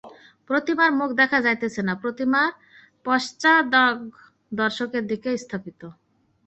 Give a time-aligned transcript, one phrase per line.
[0.49, 2.49] প্রতিমার মুখ দেখা যাইতেছে না, প্রতিমার
[3.05, 3.95] পশ্চাদ্ভাগ
[4.51, 5.81] দর্শকের দিকে স্থাপিত।